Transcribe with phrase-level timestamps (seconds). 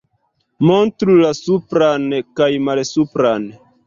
[0.69, 2.07] Montru la supran
[2.39, 3.47] kaj malsupran